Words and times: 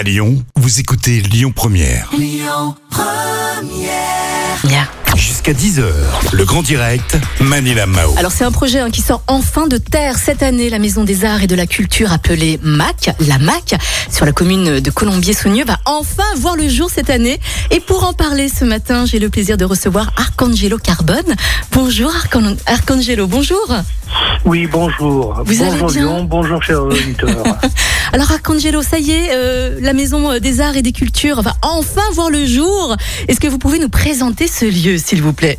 À 0.00 0.02
Lyon, 0.02 0.42
vous 0.56 0.80
écoutez 0.80 1.20
Lyon 1.20 1.52
Première. 1.54 2.08
Bien. 4.64 4.88
Jusqu'à 5.14 5.52
10h, 5.52 5.82
le 6.32 6.44
grand 6.46 6.62
direct, 6.62 7.18
Manila 7.38 7.84
Mao. 7.84 8.14
Alors 8.16 8.32
c'est 8.32 8.44
un 8.44 8.50
projet 8.50 8.78
hein, 8.78 8.88
qui 8.90 9.02
sort 9.02 9.22
enfin 9.26 9.66
de 9.66 9.76
terre 9.76 10.16
cette 10.16 10.42
année. 10.42 10.70
La 10.70 10.78
Maison 10.78 11.04
des 11.04 11.26
Arts 11.26 11.42
et 11.42 11.46
de 11.46 11.54
la 11.54 11.66
Culture 11.66 12.12
appelée 12.14 12.58
MAC, 12.62 13.14
la 13.26 13.36
MAC, 13.36 13.74
sur 14.10 14.24
la 14.24 14.32
commune 14.32 14.80
de 14.80 14.90
Colombier-Saunieux, 14.90 15.66
va 15.66 15.78
enfin 15.84 16.22
voir 16.38 16.56
le 16.56 16.66
jour 16.66 16.88
cette 16.90 17.10
année. 17.10 17.38
Et 17.70 17.80
pour 17.80 18.04
en 18.04 18.14
parler 18.14 18.48
ce 18.48 18.64
matin, 18.64 19.04
j'ai 19.04 19.18
le 19.18 19.28
plaisir 19.28 19.58
de 19.58 19.66
recevoir 19.66 20.12
Arcangelo 20.16 20.78
Carbone. 20.78 21.34
Bonjour 21.72 22.10
Arcan- 22.10 22.56
Arcangelo, 22.64 23.26
bonjour. 23.26 23.70
Oui, 24.46 24.66
bonjour. 24.66 25.42
Vous 25.44 25.60
allez 25.62 25.70
bonjour 25.72 25.90
bien 25.90 26.00
Lyon, 26.02 26.24
bonjour 26.24 26.62
chers 26.62 26.82
auditeurs. 26.82 27.44
Alors 28.12 28.32
Arcangelo, 28.32 28.82
ça 28.82 28.98
y 28.98 29.12
est, 29.12 29.30
euh, 29.32 29.78
la 29.80 29.92
Maison 29.92 30.38
des 30.38 30.60
Arts 30.60 30.76
et 30.76 30.82
des 30.82 30.92
Cultures 30.92 31.42
va 31.42 31.52
enfin 31.62 32.02
voir 32.12 32.28
le 32.28 32.44
jour. 32.44 32.96
Est-ce 33.28 33.38
que 33.38 33.46
vous 33.46 33.58
pouvez 33.58 33.78
nous 33.78 33.88
présenter 33.88 34.48
ce 34.48 34.64
lieu, 34.64 34.98
s'il 34.98 35.22
vous 35.22 35.32
plaît? 35.32 35.58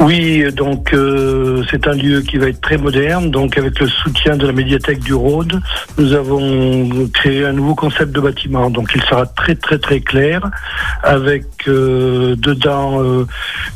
Oui, 0.00 0.44
donc 0.52 0.92
euh, 0.92 1.62
c'est 1.70 1.86
un 1.86 1.92
lieu 1.92 2.20
qui 2.20 2.36
va 2.36 2.48
être 2.48 2.60
très 2.60 2.76
moderne. 2.76 3.30
Donc 3.30 3.56
avec 3.56 3.78
le 3.78 3.86
soutien 3.86 4.36
de 4.36 4.46
la 4.46 4.52
médiathèque 4.52 4.98
du 5.00 5.14
Rhône, 5.14 5.62
nous 5.98 6.12
avons 6.12 7.08
créé 7.14 7.44
un 7.46 7.52
nouveau 7.52 7.74
concept 7.76 8.12
de 8.12 8.20
bâtiment. 8.20 8.70
Donc 8.70 8.90
il 8.94 9.02
sera 9.02 9.24
très 9.24 9.54
très 9.54 9.78
très 9.78 10.00
clair, 10.00 10.50
avec 11.04 11.44
euh, 11.68 12.34
dedans 12.36 13.02
euh, 13.02 13.26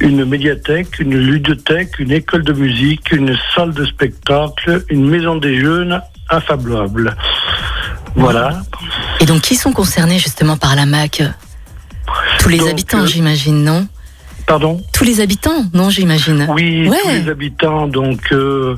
une 0.00 0.24
médiathèque, 0.24 0.98
une 0.98 1.16
ludothèque, 1.16 1.98
une 2.00 2.10
école 2.10 2.42
de 2.42 2.52
musique, 2.52 3.12
une 3.12 3.36
salle 3.54 3.72
de 3.72 3.84
spectacle, 3.84 4.82
une 4.90 5.08
maison 5.08 5.36
des 5.36 5.60
jeunes 5.60 6.00
infablable. 6.30 7.16
Voilà. 8.16 8.62
Et 9.20 9.26
donc 9.26 9.42
qui 9.42 9.54
sont 9.54 9.72
concernés 9.72 10.18
justement 10.18 10.56
par 10.56 10.74
la 10.76 10.86
MAC? 10.86 11.22
Tous 12.40 12.48
les 12.48 12.58
Donc, 12.58 12.70
habitants, 12.70 13.00
euh, 13.02 13.06
j'imagine, 13.06 13.62
non? 13.64 13.86
Pardon? 14.46 14.82
Tous 14.94 15.04
les 15.04 15.20
habitants, 15.20 15.64
non, 15.74 15.90
j'imagine? 15.90 16.46
Oui, 16.50 16.88
Ouais. 16.88 16.96
tous 17.02 17.08
les 17.10 17.28
habitants 17.28 17.86
donc 17.86 18.20
euh, 18.32 18.76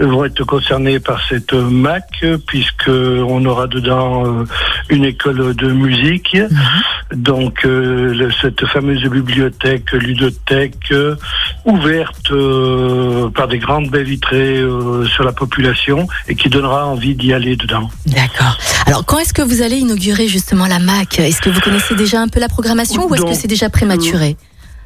vont 0.00 0.24
être 0.24 0.44
concernés 0.44 1.00
par 1.00 1.20
cette 1.28 1.52
MAC 1.52 2.24
puisque 2.46 2.88
on 2.88 3.44
aura 3.44 3.66
dedans 3.66 4.24
euh, 4.26 4.44
une 4.90 5.04
école 5.04 5.54
de 5.54 5.68
musique, 5.72 6.34
Mhm. 6.36 7.22
donc 7.22 7.64
euh, 7.64 8.12
le- 8.14 8.30
cette 8.40 8.64
fameuse 8.66 9.02
bibliothèque, 9.02 9.90
ludothèque 9.92 10.92
euh, 10.92 11.16
ouverte 11.64 12.30
par 13.34 13.48
des 13.48 13.58
grandes 13.58 13.90
baies 13.90 14.02
vitrées 14.04 14.62
sur 15.14 15.24
la 15.24 15.32
population 15.32 16.06
et 16.28 16.34
qui 16.34 16.48
donnera 16.48 16.86
envie 16.86 17.14
d'y 17.14 17.32
aller 17.32 17.56
dedans. 17.56 17.88
D'accord. 18.06 18.56
Alors, 18.86 19.04
quand 19.04 19.18
est-ce 19.18 19.34
que 19.34 19.42
vous 19.42 19.62
allez 19.62 19.76
inaugurer 19.78 20.28
justement 20.28 20.66
la 20.66 20.78
MAC? 20.78 21.18
Est-ce 21.18 21.40
que 21.40 21.50
vous 21.50 21.60
connaissez 21.60 21.94
déjà 21.94 22.20
un 22.20 22.28
peu 22.28 22.40
la 22.40 22.48
programmation 22.48 23.06
ou 23.08 23.14
est-ce 23.14 23.24
que 23.24 23.34
c'est 23.34 23.48
déjà 23.48 23.68
prématuré? 23.68 24.36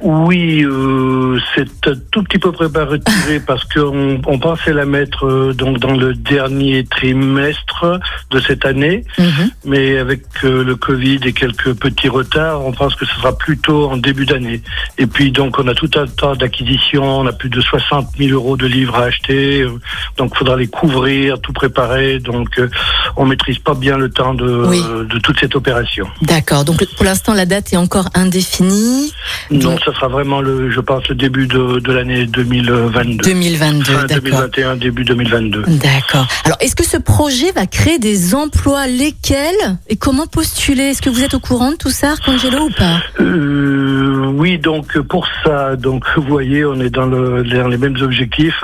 Oui, 0.05 0.63
euh, 0.65 1.39
c'est 1.55 1.87
un 1.87 1.93
tout 2.11 2.23
petit 2.23 2.37
peu 2.37 2.51
préparé 2.51 2.99
parce 3.47 3.63
qu'on 3.63 4.19
on 4.27 4.37
pensait 4.37 4.73
la 4.73 4.85
mettre 4.85 5.25
euh, 5.25 5.53
donc 5.53 5.79
dans 5.79 5.93
le 5.93 6.13
dernier 6.13 6.83
trimestre 6.83 7.99
de 8.29 8.39
cette 8.41 8.65
année, 8.65 9.05
Mhm. 9.17 9.49
mais 9.63 9.97
avec 9.97 10.23
euh, 10.43 10.63
le 10.65 10.75
Covid 10.75 11.19
et 11.23 11.31
quelques 11.31 11.73
petits 11.75 12.09
retards, 12.09 12.65
on 12.65 12.73
pense 12.73 12.95
que 12.95 13.05
ce 13.05 13.15
sera 13.15 13.37
plutôt 13.37 13.89
en 13.89 13.95
début 13.95 14.25
d'année. 14.25 14.61
Et 14.97 15.07
puis 15.07 15.31
donc 15.31 15.57
on 15.57 15.67
a 15.69 15.73
tout 15.73 15.89
un 15.95 16.05
tas 16.05 16.35
d'acquisitions, 16.35 17.19
on 17.21 17.25
a 17.25 17.31
plus 17.31 17.49
de 17.49 17.61
60 17.61 18.09
000 18.17 18.31
euros 18.31 18.57
de 18.57 18.67
livres 18.67 18.95
à 18.97 19.03
acheter, 19.03 19.61
euh, 19.61 19.79
donc 20.17 20.31
il 20.35 20.37
faudra 20.37 20.57
les 20.57 20.67
couvrir, 20.67 21.39
tout 21.39 21.53
préparer. 21.53 22.19
Donc 22.19 22.59
euh, 22.59 22.69
on 23.15 23.25
maîtrise 23.25 23.59
pas 23.59 23.73
bien 23.73 23.97
le 23.97 24.09
temps 24.09 24.33
de, 24.33 24.65
Oui. 24.67 24.81
de 24.81 25.19
toute 25.19 25.39
cette 25.39 25.55
opération. 25.55 26.07
D'accord. 26.21 26.65
Donc, 26.65 26.83
pour 26.97 27.05
l'instant, 27.05 27.33
la 27.33 27.45
date 27.45 27.71
est 27.71 27.77
encore 27.77 28.09
indéfinie. 28.15 29.13
Non, 29.51 29.77
ça 29.93 29.99
sera 29.99 30.07
vraiment 30.07 30.41
le, 30.41 30.71
je 30.71 30.79
pense, 30.79 31.07
le 31.07 31.15
début 31.15 31.47
de, 31.47 31.79
de 31.79 31.91
l'année 31.91 32.25
2022. 32.25 33.23
2022, 33.23 33.83
Fin 33.83 34.05
d'accord. 34.05 34.23
2021, 34.23 34.75
début 34.77 35.03
2022. 35.03 35.63
D'accord. 35.67 36.27
Alors, 36.45 36.57
est-ce 36.59 36.75
que 36.75 36.83
ce 36.83 36.97
projet 36.97 37.51
va 37.51 37.65
créer 37.67 37.99
des 37.99 38.35
emplois? 38.35 38.87
Lesquels? 38.87 39.77
Et 39.89 39.95
comment 39.95 40.27
postuler? 40.27 40.83
Est-ce 40.83 41.01
que 41.01 41.09
vous 41.09 41.23
êtes 41.23 41.33
au 41.33 41.39
courant 41.39 41.71
de 41.71 41.77
tout 41.77 41.89
ça, 41.89 42.11
Arcangelo, 42.11 42.65
ou 42.65 42.71
pas? 42.71 42.99
Euh, 43.19 44.31
oui, 44.35 44.57
donc 44.57 44.97
pour 45.01 45.27
ça, 45.43 45.75
donc 45.75 46.03
vous 46.15 46.23
voyez, 46.23 46.65
on 46.65 46.79
est 46.79 46.89
dans, 46.89 47.05
le, 47.05 47.43
dans 47.43 47.67
les 47.67 47.77
mêmes 47.77 47.97
objectifs. 48.01 48.63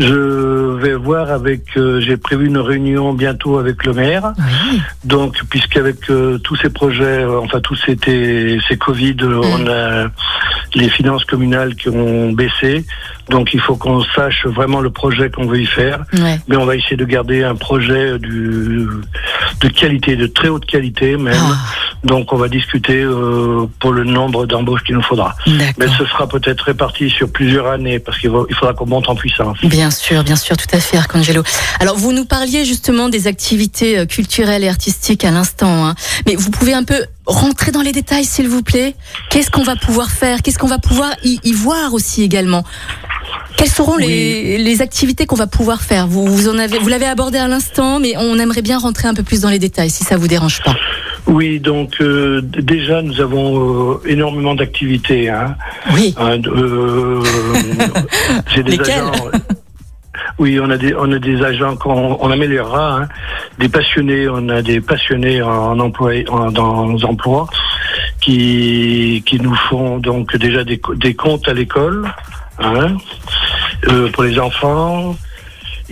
Je 0.00 0.76
vais 0.80 0.94
voir 0.94 1.30
avec, 1.30 1.76
euh, 1.76 2.00
j'ai 2.00 2.16
prévu 2.16 2.46
une 2.46 2.56
réunion 2.56 3.12
bientôt 3.12 3.58
avec 3.58 3.84
le 3.84 3.92
maire. 3.92 4.32
Oui. 4.38 4.80
Donc, 5.04 5.36
puisqu'avec 5.50 6.08
euh, 6.08 6.38
tous 6.38 6.56
ces 6.56 6.70
projets, 6.70 7.22
euh, 7.22 7.40
enfin 7.40 7.60
tous 7.60 7.76
ces, 7.84 7.98
ces 8.66 8.76
Covid, 8.78 9.16
euh, 9.20 9.42
on 9.44 9.66
a 9.66 10.08
les 10.74 10.88
finances 10.88 11.24
communales 11.24 11.74
qui 11.74 11.90
ont 11.90 12.32
baissé. 12.32 12.86
Donc, 13.28 13.52
il 13.52 13.60
faut 13.60 13.76
qu'on 13.76 14.02
sache 14.02 14.46
vraiment 14.46 14.80
le 14.80 14.90
projet 14.90 15.30
qu'on 15.30 15.46
veut 15.46 15.60
y 15.60 15.66
faire. 15.66 16.04
Mais 16.48 16.56
on 16.56 16.64
va 16.64 16.76
essayer 16.76 16.96
de 16.96 17.04
garder 17.04 17.44
un 17.44 17.54
projet 17.54 18.18
du, 18.18 18.86
de 19.60 19.68
qualité, 19.68 20.16
de 20.16 20.26
très 20.26 20.48
haute 20.48 20.64
qualité 20.64 21.18
même. 21.18 21.34
Ah, 21.36 21.58
Donc 22.02 22.32
on 22.32 22.36
va 22.36 22.48
discuter 22.48 23.02
euh, 23.02 23.66
pour 23.78 23.92
le 23.92 24.04
nombre 24.04 24.46
d'embauches 24.46 24.82
qu'il 24.84 24.94
nous 24.94 25.02
faudra. 25.02 25.36
Mais 25.46 25.88
ce 25.98 26.04
sera 26.06 26.26
peut-être 26.26 26.62
réparti 26.62 27.10
sur 27.10 27.30
plusieurs 27.30 27.66
années 27.66 27.98
parce 27.98 28.18
qu'il 28.18 28.30
il 28.48 28.54
faudra 28.54 28.72
qu'on 28.72 28.86
monte 28.86 29.08
en 29.08 29.14
puissance. 29.14 29.58
Bien 29.64 29.90
sûr, 29.90 30.24
bien 30.24 30.36
sûr, 30.36 30.56
tout 30.56 30.66
à 30.72 30.80
fait, 30.80 30.96
Arcangelo. 30.96 31.42
Alors, 31.78 31.96
vous 31.96 32.12
nous 32.12 32.24
parliez 32.24 32.64
justement 32.64 33.08
des 33.08 33.26
activités 33.26 33.98
euh, 33.98 34.06
culturelles 34.06 34.64
et 34.64 34.68
artistiques 34.68 35.24
à 35.24 35.30
l'instant, 35.30 35.86
hein. 35.86 35.94
mais 36.26 36.36
vous 36.36 36.50
pouvez 36.50 36.72
un 36.72 36.84
peu 36.84 37.04
rentrer 37.26 37.70
dans 37.70 37.82
les 37.82 37.92
détails, 37.92 38.24
s'il 38.24 38.48
vous 38.48 38.62
plaît? 38.62 38.94
Qu'est-ce 39.30 39.50
qu'on 39.50 39.62
va 39.62 39.76
pouvoir 39.76 40.10
faire? 40.10 40.42
Qu'est-ce 40.42 40.58
qu'on 40.58 40.66
va 40.66 40.78
pouvoir 40.78 41.10
y, 41.22 41.38
y 41.44 41.52
voir 41.52 41.92
aussi 41.92 42.22
également? 42.22 42.64
Quelles 43.56 43.68
seront 43.68 43.96
les, 43.96 44.58
les 44.58 44.80
activités 44.80 45.26
qu'on 45.26 45.36
va 45.36 45.46
pouvoir 45.46 45.82
faire? 45.82 46.06
Vous, 46.06 46.24
vous 46.26 46.48
en 46.48 46.58
avez, 46.58 46.78
vous 46.78 46.88
l'avez 46.88 47.06
abordé 47.06 47.38
à 47.38 47.46
l'instant, 47.46 48.00
mais 48.00 48.14
on 48.16 48.38
aimerait 48.38 48.62
bien 48.62 48.78
rentrer 48.78 49.06
un 49.06 49.14
peu 49.14 49.22
plus 49.22 49.42
dans 49.42 49.50
les 49.50 49.58
détails, 49.58 49.90
si 49.90 50.02
ça 50.02 50.16
vous 50.16 50.28
dérange 50.28 50.62
pas. 50.62 50.74
Oui, 51.30 51.60
donc 51.60 52.00
euh, 52.00 52.40
déjà 52.42 53.02
nous 53.02 53.20
avons 53.20 53.94
euh, 53.94 54.00
énormément 54.04 54.56
d'activités. 54.56 55.28
Hein. 55.28 55.56
Oui. 55.94 56.12
Euh, 56.18 57.22
J'ai 58.52 58.64
des 58.64 58.72
Lesquelles 58.72 58.98
agents. 58.98 59.30
Oui, 60.40 60.58
on 60.60 60.68
a 60.70 60.76
des 60.76 60.92
on 60.94 61.12
a 61.12 61.18
des 61.20 61.40
agents 61.42 61.76
qu'on 61.76 62.18
on 62.20 62.30
améliorera, 62.30 63.02
hein. 63.02 63.08
des 63.58 63.68
passionnés, 63.68 64.28
on 64.28 64.48
a 64.48 64.60
des 64.60 64.80
passionnés 64.80 65.40
en 65.40 65.78
emploi 65.78 66.14
en, 66.28 66.50
dans 66.50 66.86
nos 66.86 67.04
emplois 67.04 67.46
qui 68.20 69.22
qui 69.24 69.38
nous 69.38 69.54
font 69.54 69.98
donc 69.98 70.36
déjà 70.36 70.64
des, 70.64 70.80
des 70.96 71.14
comptes 71.14 71.46
à 71.46 71.54
l'école, 71.54 72.12
hein, 72.58 72.96
euh, 73.88 74.10
pour 74.10 74.24
les 74.24 74.38
enfants. 74.38 75.14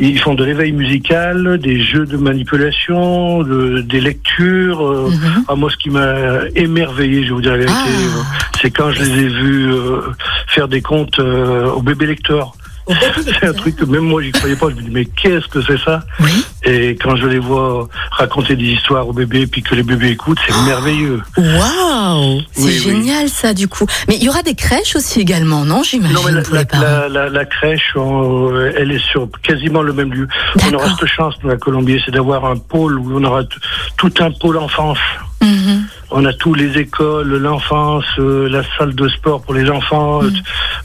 Ils 0.01 0.19
font 0.19 0.35
de 0.35 0.45
l'éveil 0.45 0.71
musical, 0.73 1.59
des 1.59 1.81
jeux 1.83 2.07
de 2.07 2.17
manipulation, 2.17 3.43
de- 3.43 3.81
des 3.81 4.01
lectures. 4.01 4.81
euh, 4.87 5.11
Mhm. 5.11 5.45
ah, 5.49 5.55
moi, 5.57 5.71
ce 5.71 5.77
qui 5.77 5.91
m'a 5.91 6.15
émerveillé, 6.55 7.23
je 7.25 7.29
vais 7.29 7.35
vous 7.35 7.41
dire 7.41 7.53
la 7.53 7.59
vérité, 7.59 7.75
Ah. 7.77 8.19
euh, 8.19 8.23
c'est 8.61 8.71
quand 8.71 8.91
je 8.93 9.03
les 9.03 9.11
ai 9.25 9.29
vus 9.29 9.73
euh, 9.73 10.01
faire 10.47 10.69
des 10.69 10.81
comptes 10.83 11.19
euh, 11.19 11.71
au 11.71 11.83
bébé 11.83 12.07
lecteur. 12.07 12.53
C'est 13.41 13.47
un 13.47 13.53
truc 13.53 13.77
que 13.77 13.85
même 13.85 14.05
moi, 14.05 14.23
j'y 14.23 14.33
croyais 14.33 14.57
pas. 14.57 14.69
Je 14.71 14.75
me 14.77 14.83
dis, 14.83 14.91
mais 14.91 15.05
qu'est-ce 15.05 15.47
que 15.49 15.61
c'est 15.63 15.79
ça 15.79 16.03
Oui. 16.21 16.45
Et 16.65 16.91
quand 16.97 17.17
je 17.17 17.27
les 17.27 17.39
vois 17.39 17.89
raconter 18.13 18.57
des 18.57 18.65
histoires 18.65 19.07
aux 19.09 19.13
bébés, 19.13 19.47
puis 19.47 19.63
que 19.63 19.75
les 19.75 19.83
bébés 19.83 20.11
écoutent, 20.11 20.39
c'est 20.47 20.55
merveilleux. 20.67 21.21
Waouh 21.37 22.41
C'est 22.53 22.63
Oui, 22.63 22.67
oui. 22.67 22.79
génial 22.79 23.29
ça 23.29 23.55
du 23.55 23.69
coup. 23.69 23.87
Mais 24.09 24.17
il 24.17 24.23
y 24.25 24.29
aura 24.29 24.43
des 24.43 24.55
crèches 24.55 24.97
aussi 24.97 25.21
également, 25.21 25.65
non 25.65 25.83
J'imagine 25.83 26.15
Non, 26.17 26.23
mais 26.25 26.33
la, 26.33 26.65
la- 26.81 27.09
la- 27.09 27.29
la- 27.29 27.45
crèche, 27.45 27.93
on- 27.97 28.51
euh, 28.53 28.73
elle 28.77 28.93
est 28.93 29.05
sur 29.11 29.29
quasiment 29.43 29.83
le 29.83 29.93
même 29.93 30.13
lieu. 30.13 30.29
On 30.71 30.75
aura 30.75 30.89
cette 30.99 31.09
chance, 31.09 31.35
nous, 31.43 31.51
à 31.51 31.57
Colombier, 31.57 32.01
c'est 32.05 32.11
d'avoir 32.13 32.45
un 32.47 32.57
pôle 32.57 32.99
où 32.99 33.19
on 33.19 33.25
aura 33.25 33.43
tout 33.97 34.13
un 34.21 34.31
pôle 34.31 34.59
enfance. 34.59 34.99
Mhm. 35.43 35.78
On 36.11 36.25
a 36.25 36.33
tous 36.33 36.55
les 36.55 36.79
écoles, 36.79 37.37
l'enfance, 37.37 38.05
euh, 38.19 38.49
la 38.49 38.63
salle 38.79 38.95
de 38.95 39.09
sport 39.09 39.43
pour 39.43 39.53
les 39.55 39.69
enfants, 39.69 40.23
Mm. 40.23 40.31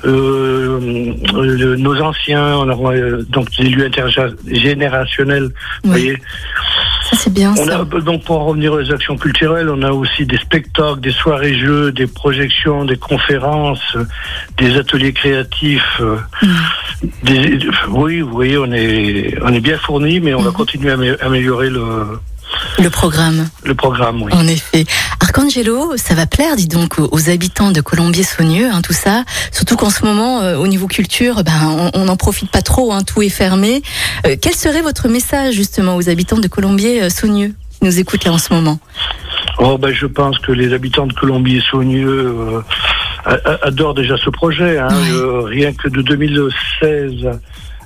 euh, 0.05 1.13
euh, 1.33 1.75
nos 1.77 2.01
anciens, 2.01 2.57
on 2.57 2.91
euh, 2.91 3.23
donc 3.29 3.49
des 3.57 3.69
lieux 3.69 3.85
intergénérationnels. 3.85 5.49
Vous 5.83 5.89
voyez. 5.91 6.17
Ça 7.09 7.15
c'est 7.17 7.33
bien 7.33 7.51
On 7.57 7.65
ça. 7.65 7.79
a 7.79 7.99
donc 8.01 8.23
pour 8.25 8.39
en 8.41 8.45
revenir 8.45 8.73
aux 8.73 8.91
actions 8.91 9.17
culturelles, 9.17 9.69
on 9.69 9.81
a 9.83 9.91
aussi 9.91 10.25
des 10.25 10.37
spectacles, 10.37 10.99
des 10.99 11.11
soirées 11.11 11.57
jeux, 11.57 11.91
des 11.91 12.07
projections, 12.07 12.83
des 12.85 12.97
conférences, 12.97 13.95
des 14.57 14.75
ateliers 14.77 15.13
créatifs. 15.13 16.01
Mm. 16.01 17.07
des- 17.23 17.59
oui, 17.89 18.21
vous 18.21 18.31
voyez, 18.31 18.57
on 18.57 18.71
est 18.73 19.37
on 19.41 19.53
est 19.53 19.59
bien 19.61 19.77
fourni, 19.77 20.19
mais 20.19 20.33
on 20.33 20.41
va 20.41 20.49
Mhm. 20.49 20.55
continuer 20.55 20.91
à 20.91 20.95
amé- 20.97 21.17
améliorer 21.21 21.69
le 21.69 22.19
Le 22.79 22.89
programme, 22.89 23.47
le 23.63 23.75
programme. 23.75 24.21
Oui. 24.23 24.31
en 24.33 24.47
effet. 24.47 24.85
Arcangelo, 25.19 25.95
ça 25.95 26.15
va 26.15 26.25
plaire, 26.25 26.55
dis 26.55 26.67
donc, 26.67 26.99
aux, 26.99 27.29
habitants 27.29 27.71
de 27.71 27.81
Colombier-Saunieux, 27.81 28.69
hein, 28.71 28.81
tout 28.81 28.93
ça. 28.93 29.23
Surtout 29.51 29.75
qu'en 29.75 29.89
ce 29.89 30.03
moment, 30.03 30.41
euh, 30.41 30.57
au 30.57 30.67
niveau 30.67 30.87
culture, 30.87 31.43
ben, 31.43 31.91
on 31.93 32.05
n'en 32.05 32.15
profite 32.15 32.51
pas 32.51 32.61
trop, 32.61 32.91
hein, 32.91 33.03
tout 33.03 33.21
est 33.21 33.29
fermé. 33.29 33.81
Euh, 34.25 34.35
quel 34.41 34.53
serait 34.53 34.81
votre 34.81 35.07
message 35.07 35.53
justement 35.53 35.95
aux 35.95 36.09
habitants 36.09 36.39
de 36.39 36.47
Colombier-Saunieux 36.47 37.53
qui 37.71 37.85
nous 37.85 37.99
écoutent 37.99 38.25
là 38.25 38.33
en 38.33 38.37
ce 38.37 38.53
moment? 38.53 38.79
Oh, 39.59 39.77
ben, 39.77 39.93
je 39.93 40.05
pense 40.05 40.39
que 40.39 40.51
les 40.51 40.73
habitants 40.73 41.05
de 41.05 41.13
Colombie 41.13 41.57
et 41.57 41.61
Saunieux 41.61 42.35
euh, 43.27 43.57
adorent 43.61 43.93
déjà 43.93 44.17
ce 44.17 44.29
projet. 44.29 44.77
Hein. 44.77 44.89
Euh, 45.11 45.41
rien 45.41 45.73
que 45.73 45.87
de 45.87 46.01
2016 46.01 47.39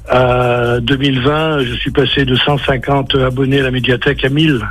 à 0.09 0.79
2020, 0.81 1.63
je 1.63 1.73
suis 1.75 1.91
passé 1.91 2.25
de 2.25 2.35
150 2.35 3.15
abonnés 3.15 3.59
à 3.59 3.63
la 3.63 3.71
médiathèque 3.71 4.23
à 4.25 4.29
1000. 4.29 4.53
Donc, 4.53 4.61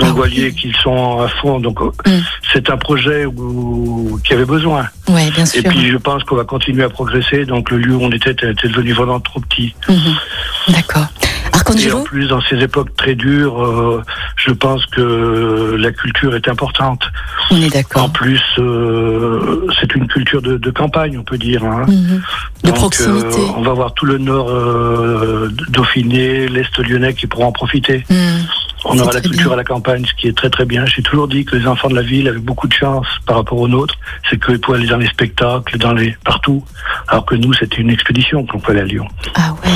Ah 0.00 0.04
vous 0.10 0.16
voyez 0.16 0.52
qu'ils 0.52 0.74
sont 0.76 1.20
à 1.20 1.28
fond. 1.28 1.60
Donc, 1.60 1.80
euh, 1.80 1.90
Mm. 2.06 2.20
c'est 2.52 2.70
un 2.70 2.76
projet 2.76 3.24
où, 3.26 4.18
qui 4.24 4.32
avait 4.34 4.44
besoin. 4.44 4.86
Ouais, 5.08 5.30
bien 5.30 5.46
sûr. 5.46 5.64
Et 5.64 5.68
puis, 5.68 5.88
je 5.90 5.96
pense 5.96 6.22
qu'on 6.24 6.36
va 6.36 6.44
continuer 6.44 6.84
à 6.84 6.88
progresser. 6.88 7.44
Donc, 7.44 7.70
le 7.70 7.78
lieu 7.78 7.94
où 7.96 8.02
on 8.02 8.10
était 8.10 8.30
était 8.30 8.68
devenu 8.68 8.92
vraiment 8.92 9.20
trop 9.20 9.40
petit. 9.40 9.74
Mhm. 9.88 10.74
D'accord. 10.74 11.06
Et 11.74 11.92
en 11.92 12.02
plus, 12.02 12.28
dans 12.28 12.40
ces 12.42 12.56
époques 12.58 12.94
très 12.96 13.14
dures, 13.14 13.62
euh, 13.64 14.02
je 14.36 14.52
pense 14.52 14.84
que 14.86 15.76
la 15.78 15.90
culture 15.92 16.34
est 16.36 16.48
importante. 16.48 17.02
On 17.50 17.56
est 17.60 17.66
En 17.66 17.68
d'accord. 17.70 18.12
plus, 18.12 18.40
euh, 18.58 19.66
c'est 19.80 19.94
une 19.94 20.06
culture 20.06 20.42
de, 20.42 20.56
de 20.56 20.70
campagne, 20.70 21.18
on 21.18 21.22
peut 21.24 21.38
dire. 21.38 21.64
hein. 21.64 21.84
Mhm. 21.88 22.22
De 22.64 22.68
Donc, 22.70 22.76
proximité. 22.76 23.40
euh, 23.40 23.52
on 23.56 23.62
va 23.62 23.72
voir 23.72 23.94
tout 23.94 24.06
le 24.06 24.18
nord 24.18 24.48
euh, 24.50 25.48
Dauphiné, 25.68 26.48
l'est 26.48 26.78
lyonnais 26.78 27.14
qui 27.14 27.26
pourront 27.26 27.46
en 27.46 27.52
profiter. 27.52 28.04
Mhm. 28.10 28.16
On 28.84 28.98
aura 28.98 29.12
la 29.12 29.20
culture 29.20 29.44
bien. 29.44 29.52
à 29.52 29.56
la 29.56 29.64
campagne, 29.64 30.04
ce 30.04 30.14
qui 30.14 30.28
est 30.28 30.36
très 30.36 30.50
très 30.50 30.64
bien. 30.64 30.84
J'ai 30.86 31.02
toujours 31.02 31.28
dit 31.28 31.44
que 31.44 31.56
les 31.56 31.66
enfants 31.66 31.88
de 31.88 31.94
la 31.94 32.02
ville 32.02 32.28
avaient 32.28 32.38
beaucoup 32.38 32.68
de 32.68 32.72
chance 32.72 33.06
par 33.26 33.36
rapport 33.36 33.58
aux 33.58 33.68
nôtres. 33.68 33.94
C'est 34.30 34.42
qu'ils 34.42 34.60
pouvaient 34.60 34.78
aller 34.78 34.86
dans 34.88 34.98
les 34.98 35.08
spectacles, 35.08 35.78
dans 35.78 35.92
les 35.92 36.16
partout. 36.24 36.62
Alors 37.08 37.24
que 37.26 37.34
nous, 37.34 37.52
c'était 37.52 37.76
une 37.76 37.90
expédition 37.90 38.44
qu'on 38.46 38.58
pouvait 38.58 38.80
aller 38.80 38.90
à 38.90 38.92
Lyon. 38.92 39.08
Ah 39.34 39.54
ouais. 39.64 39.70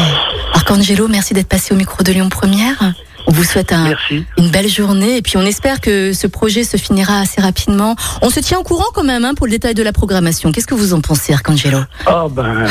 Arcangelo, 0.55 1.08
merci 1.08 1.35
d'être 1.35 1.49
passé 1.49 1.75
au 1.75 1.76
micro 1.76 2.02
de 2.02 2.12
Lyon 2.12 2.29
Première. 2.29 2.94
On 3.26 3.32
vous 3.32 3.44
souhaite 3.44 3.73
un, 3.73 3.94
une 4.38 4.50
belle 4.50 4.69
journée 4.69 5.19
et 5.19 5.23
puis 5.23 5.37
on 5.37 5.43
espère 5.43 5.81
que 5.81 6.12
ce 6.12 6.26
projet 6.26 6.64
se 6.64 6.76
finira 6.76 7.20
assez 7.20 7.41
rapidement. 7.41 7.94
On 8.23 8.31
se 8.31 8.41
tient 8.41 8.58
au 8.58 8.62
courant 8.62 8.87
quand 8.94 9.05
même 9.05 9.25
hein, 9.25 9.35
pour 9.35 9.47
le 9.47 9.52
détail 9.52 9.75
de 9.75 9.82
la 9.82 9.93
programmation. 9.93 10.52
Qu'est-ce 10.52 10.67
que 10.67 10.75
vous 10.75 10.94
en 10.94 11.00
pensez, 11.00 11.32
Arcangelo? 11.32 11.79
Ah 12.06 12.26
ben, 12.31 12.67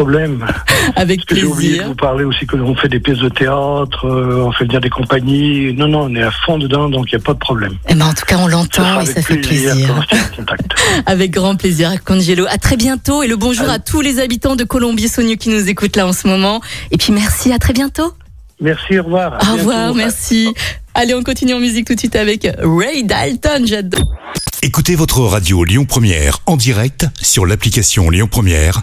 problème. 0.00 0.46
Avec 0.96 1.20
J'ai 1.30 1.44
oublié 1.44 1.78
de 1.78 1.84
vous 1.84 1.94
parler 1.94 2.24
aussi 2.24 2.46
que 2.46 2.56
l'on 2.56 2.74
fait 2.74 2.88
des 2.88 3.00
pièces 3.00 3.18
de 3.18 3.28
théâtre, 3.28 4.06
euh, 4.06 4.46
on 4.46 4.50
fait 4.50 4.64
venir 4.64 4.80
des 4.80 4.88
compagnies. 4.88 5.74
Non, 5.74 5.88
non, 5.88 6.04
on 6.04 6.14
est 6.14 6.22
à 6.22 6.30
fond 6.30 6.56
dedans, 6.56 6.88
donc 6.88 7.12
il 7.12 7.16
n'y 7.16 7.22
a 7.22 7.24
pas 7.24 7.34
de 7.34 7.38
problème. 7.38 7.74
Eh 7.86 7.94
ben, 7.94 8.06
en 8.06 8.14
tout 8.14 8.24
cas, 8.24 8.38
on 8.38 8.48
l'entend 8.48 8.82
et 8.82 9.02
avec 9.02 9.08
ça 9.08 9.22
fait 9.22 9.36
plaisir. 9.36 9.76
Avec 11.06 11.30
grand 11.30 11.56
plaisir, 11.56 11.90
Arcangelo. 11.90 12.46
À 12.48 12.56
très 12.56 12.76
bientôt 12.76 13.22
et 13.22 13.28
le 13.28 13.36
bonjour 13.36 13.66
Allez. 13.66 13.74
à 13.74 13.78
tous 13.78 14.00
les 14.00 14.20
habitants 14.20 14.56
de 14.56 14.64
Colombie-Saunieux 14.64 15.36
qui 15.36 15.50
nous 15.50 15.68
écoutent 15.68 15.96
là 15.96 16.06
en 16.06 16.12
ce 16.12 16.26
moment. 16.26 16.60
Et 16.90 16.96
puis 16.96 17.12
merci, 17.12 17.52
à 17.52 17.58
très 17.58 17.74
bientôt. 17.74 18.12
Merci, 18.60 18.98
au 18.98 19.04
revoir. 19.04 19.38
Au 19.48 19.52
revoir, 19.52 19.92
bientôt. 19.92 19.94
merci. 19.94 20.54
Allez, 20.94 21.14
on 21.14 21.22
continue 21.22 21.54
en 21.54 21.60
musique 21.60 21.86
tout 21.86 21.94
de 21.94 22.00
suite 22.00 22.16
avec 22.16 22.48
Ray 22.62 23.04
Dalton. 23.04 23.66
J'adore. 23.66 24.10
Écoutez 24.62 24.94
votre 24.94 25.20
radio 25.20 25.64
Lyon 25.64 25.84
Première 25.84 26.38
en 26.46 26.56
direct 26.56 27.06
sur 27.20 27.46
l'application 27.46 28.10
Lyon 28.10 28.28
Première, 28.30 28.82